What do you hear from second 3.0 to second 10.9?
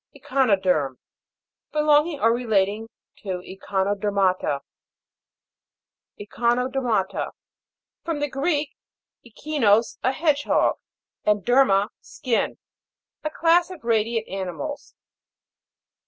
to Echinodermata. ECHINODER'MATA. From the Greek, echinus, a hedge hog,